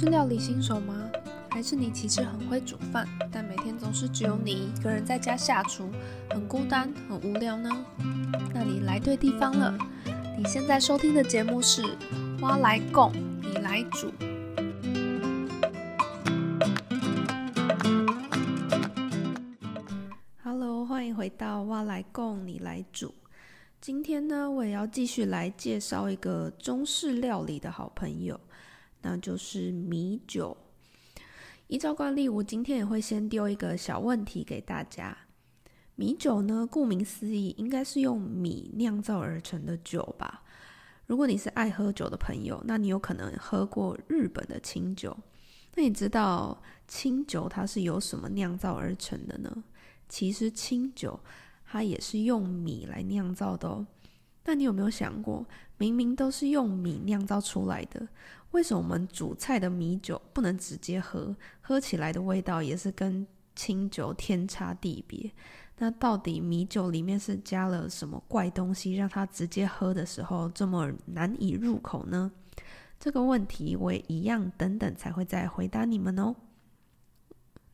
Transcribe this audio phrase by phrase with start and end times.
[0.00, 1.10] 是料理新手吗？
[1.50, 5.90] 还是你其实很会煮饭，但每天总是只有你一个人在家下厨，
[6.30, 7.68] 很孤单、很无聊呢？
[8.54, 9.76] 那你来对地方了。
[10.36, 11.82] 你现在收听的节目是
[12.42, 13.10] 《蛙来供，
[13.42, 14.08] 你来煮》。
[20.44, 23.08] Hello，欢迎回到《蛙来供，你来煮》。
[23.80, 28.38] 今天呢，我也要继续来介绍一个中式料理的好朋友。
[29.02, 30.56] 那就是米酒。
[31.66, 35.16] 依照惯例，我今天也会先丢一个小问题给大家。
[35.96, 40.42] 米酒呢，顾名思义，应该是用米酿造而成的酒吧？
[41.06, 45.16] 如果你是爱喝酒的朋友，那你有可能喝过日本的清酒。
[45.74, 49.64] 那你知道清酒它是由什么酿造而成的呢？
[50.08, 51.18] 其实清酒
[51.66, 53.86] 它也是用米来酿造的哦。
[54.48, 58.08] 那你有没有想过，明明都是用米酿造出来的？
[58.52, 61.36] 为什么我们煮菜的米酒不能直接喝？
[61.60, 65.30] 喝起来的味道也是跟清酒天差地别。
[65.76, 72.32] 那到底米酒里面是加了什么怪东西，让它直接喝的时候这么难以入口呢？
[72.98, 76.34] 这个问题我也一样，等等才会再回答你们哦。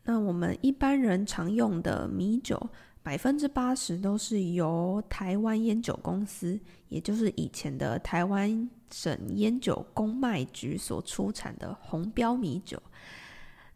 [0.02, 2.68] 那我们一般人常用的米酒。
[3.04, 12.82] 百分之八十都是由台湾烟酒公司，也就是以前的台湾省烟酒公卖局所出产的红标米酒。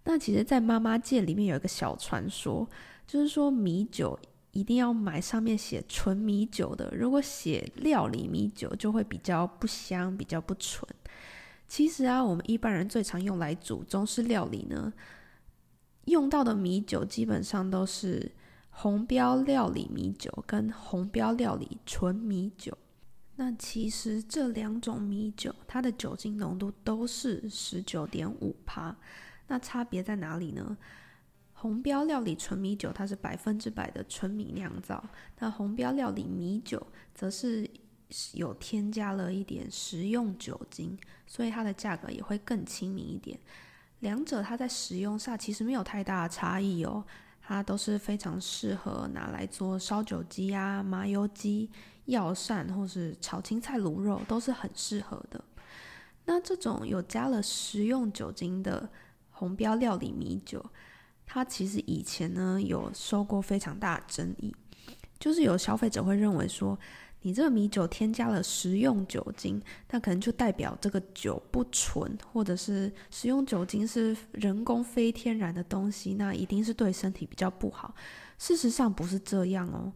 [0.05, 2.67] 那其实，在妈妈界里面有一个小传说，
[3.07, 4.19] 就是说米酒
[4.53, 10.89] 一定要买上面写纯米酒的，如果写料理米酒，就会比较不香，比较不纯。
[11.69, 14.91] 其实啊，我们一般人最常用来煮中式料理呢，
[16.07, 18.33] 用到的米酒基本上都是。
[18.81, 22.79] 红标料理米酒跟红标料理纯米酒，
[23.35, 28.95] 那其实这两种米酒它的酒精浓度都是十九点五帕，
[29.49, 30.79] 那差别在哪里呢？
[31.55, 35.05] 红标料理纯米酒它是百分之百的纯米酿造，
[35.41, 37.69] 那红标料理米酒则是
[38.35, 43.41] 有添加了一点食用酒精，所以它的价格也会更亲民一点。
[43.99, 47.05] 两者它在使用上其实没有太大的差异哦。
[47.49, 51.71] 它都是非常适合拿来做烧酒鸡啊、麻油鸡、
[52.05, 55.43] 药膳或是炒青菜、卤肉，都是很适合的。
[56.27, 58.91] 那这种有加了食用酒精的
[59.31, 60.63] 红标料理米酒，
[61.25, 64.55] 它其实以前呢有受过非常大的争议，
[65.19, 66.79] 就是有消费者会认为说。
[67.23, 77.95] 你这个米酒添加了食用酒精，那可能就代表这个酒不纯，或者是食用酒精是人工非天然的东西，那一定是对身体比较不好。
[78.39, 79.93] 事实上不是这样哦，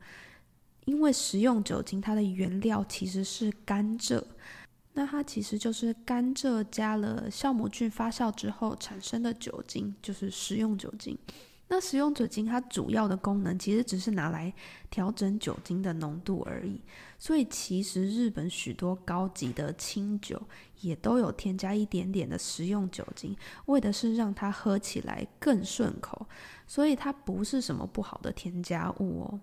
[0.84, 4.20] 因为食用酒精它的原料其实是甘蔗，
[4.92, 11.16] 那它其实就是甘蔗加了酵母菌发酵之后产生的酒精，就是食用酒精。
[11.74, 14.52] 那食用酒精它主要的功能其实只是拿来
[14.90, 16.78] 调整酒精的浓度而已，
[17.18, 20.38] 所以其实日本许多高级的清酒
[20.82, 23.34] 也都有添加一点点的食用酒精，
[23.64, 26.26] 为的是让它喝起来更顺口，
[26.66, 29.40] 所以它不是什么不好的添加物哦。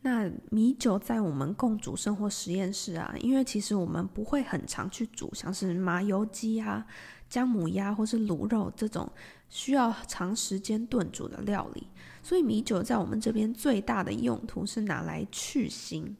[0.00, 6.84] 那米酒在我们共煮生活实验室啊，因为其实我们不会很常去煮，像是麻油鸡啊。
[7.32, 9.10] 姜母鸭或是卤肉这种
[9.48, 11.86] 需要长时间炖煮的料理，
[12.22, 16.14] 所以米酒在我们这边最大的用途是拿来去腥。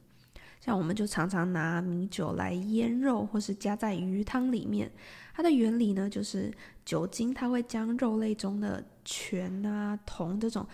[0.59, 4.91] 像我们就常常拿米酒来腌肉，或是加在鱼汤里面。
[5.35, 6.51] 它的原理呢，就是
[6.83, 10.65] 酒精它会将肉类中的醛啊、铜这种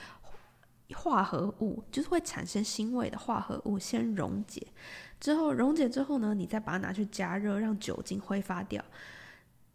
[0.94, 4.66] 化合物，就是会产生腥味的化合物先溶解，
[5.20, 8.82] 之后溶解之后呢，你再把它拿去加热，让酒精挥发掉。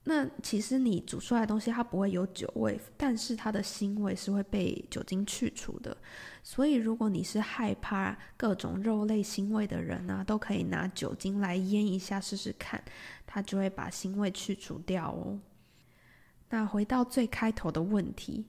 [0.07, 5.97] 那其实你煮出来的东西它不会有酒味，但是它的腥味是会被酒精去除的。
[6.43, 12.85] 所以如果你是害怕各种肉类腥味的人呢，都可以拿酒精来腌一下试试看，
[13.27, 15.41] 它就会把腥味去除掉哦。
[16.51, 18.45] 那回到最开头的问题，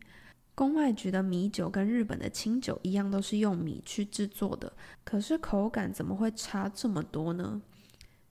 [0.53, 4.73] 公外局的米酒跟日本的清酒一样，都是用米去制作的，
[5.05, 7.61] 可是口感怎么会差这么多呢？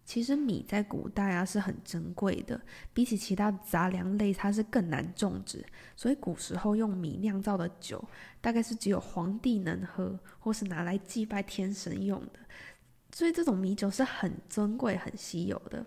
[0.04, 2.60] 其实米在古代啊是很珍贵的，
[2.92, 5.64] 比起其他杂粮类，它是更难种植，
[5.96, 8.02] 所以古时候用米酿造的酒，
[8.40, 12.38] 大概是只有皇帝能喝，或是拿来祭拜天神用的，
[13.12, 15.84] 所以这种米酒是很珍贵、很稀有的。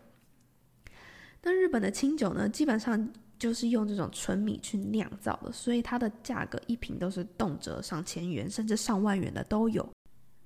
[1.43, 9.87] 那日本的清酒呢，基本上就是用这种纯米去酿造的，所以它的价格一瓶都是动辄上千元，甚至上万元的都有。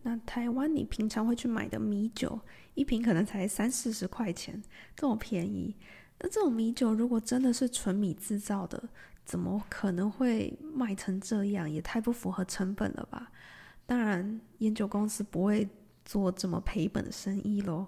[0.03, 2.39] 那台湾你平常会去买的米酒，
[2.73, 4.61] 一瓶可能才三四十块钱，
[4.95, 5.75] 这么便宜。
[6.19, 8.89] 那这种米酒如果真的是纯米制造的，
[9.23, 11.69] 怎么可能会卖成这样？
[11.69, 13.31] 也太不符合成本了吧？
[13.85, 15.67] 当然，烟酒公司不会
[16.05, 17.87] 做这么赔本的生意喽。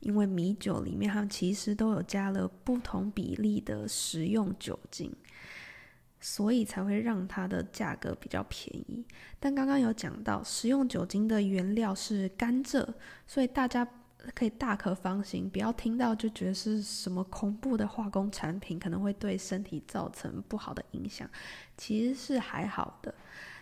[0.00, 5.14] 因为米酒里面，他们其实都有加了不同比例的食用酒精，
[6.22, 9.04] 所以才会让它的价格比较便宜。
[9.40, 12.86] 但刚刚有讲到，食用酒精的原料是甘蔗，
[13.26, 13.86] 所以大家
[14.34, 21.28] 可以大可放心，不要听到就觉得是什么恐怖的化工产品，可能会对身体造成不好的影响。
[21.76, 23.12] 其实是还好的。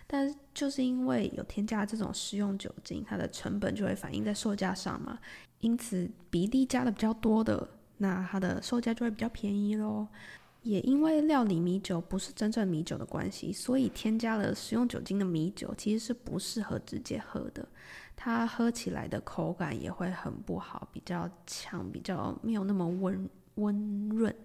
[0.05, 5.17] 但就是因为有添加这种食用酒精，它的成本就会反映在售价上嘛。
[5.61, 7.67] 因此比例加的比较多的，
[7.97, 10.07] 那它的售价就会比较便宜喽。
[10.61, 17.67] 也因为料理米酒不是真正米酒的关系，所以添加了食用酒精的米酒其实是不适合直接喝的，
[18.15, 24.35] 它喝起来的口感也会很不好，比较呛，比较没有那么温温润。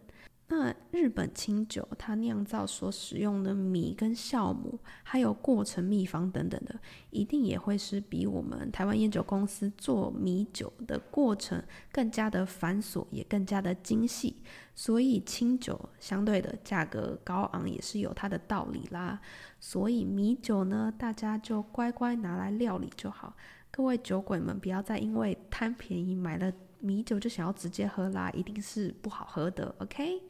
[0.48, 6.78] 那日本清酒，它酿造所使用的米跟酵母，还有过程秘方等等的，
[7.10, 11.60] 一定也会是比我们台湾烟酒公司做米酒的过程
[11.90, 14.36] 更加的繁琐，也更加的精细。
[14.72, 19.20] 所以清酒相对的价格高昂，也是有它的道理啦。
[19.58, 23.36] 所以米酒呢，大家就乖乖拿来料理就好。
[23.72, 29.74] 各位酒鬼们，不要再因为贪便宜买了米酒就想要直接喝啦，一定是不好喝的。
[29.80, 30.22] OK。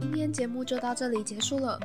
[0.00, 1.78] 今天节目就到这里结束了。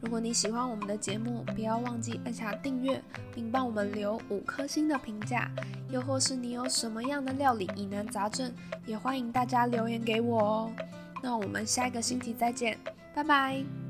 [0.00, 3.02] 如果你喜欢我们的节目，不要忘记按下订阅，
[3.34, 5.50] 并帮我们留五颗星的评价。
[5.90, 8.50] 又或是你有什么样的料理疑难杂症，
[8.86, 10.72] 也欢迎大家留言给我哦。
[11.22, 12.78] 那我们下一个星期再见，
[13.14, 13.89] 拜拜。